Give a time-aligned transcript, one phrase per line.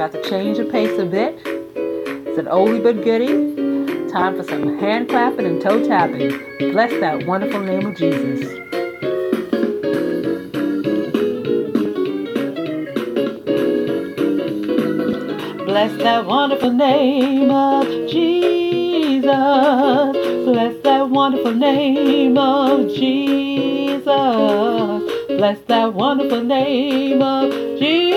[0.00, 1.38] about to change the pace a bit.
[1.44, 4.08] It's an oldie but goodie.
[4.10, 6.30] Time for some hand clapping and toe tapping.
[6.72, 8.40] Bless that wonderful name of Jesus.
[15.66, 19.26] Bless that wonderful name of Jesus.
[19.26, 24.06] Bless that wonderful name of Jesus.
[24.06, 28.10] Bless that wonderful name of Jesus.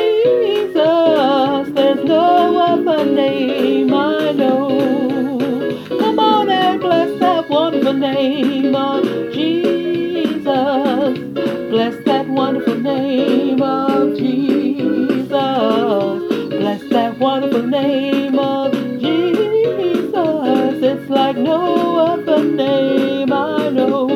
[8.03, 10.43] Name of Jesus.
[10.43, 15.29] Bless that wonderful name of Jesus.
[15.29, 20.83] Bless that wonderful name of Jesus.
[20.83, 24.09] It's like no other name I know.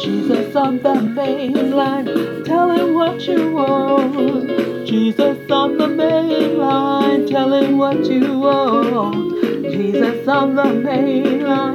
[0.00, 2.06] Jesus on the main line,
[2.44, 4.48] tell him what you want.
[4.86, 9.36] Jesus on the main line, tell him what you want.
[9.76, 11.65] Jesus on the main line,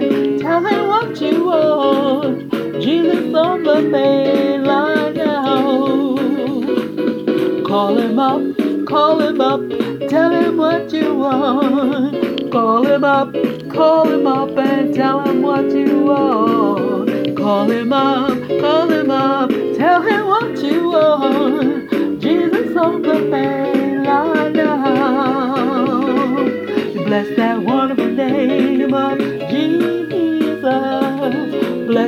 [3.90, 5.42] Now.
[7.66, 8.42] Call him up,
[8.86, 9.62] call him up,
[10.10, 12.52] tell him what you want.
[12.52, 13.34] Call him up,
[13.70, 17.38] call him up and tell him what you want.
[17.38, 22.22] Call him up, call him up, tell him what you want.
[22.22, 26.36] Jesus on the main line now.
[27.06, 27.64] Bless that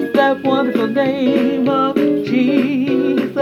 [0.04, 3.34] Bless that wonderful name of Jesus.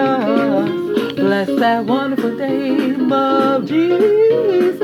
[1.15, 4.79] Bless that wonderful name of Jesus.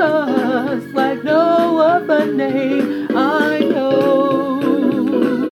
[0.95, 2.96] Like no other name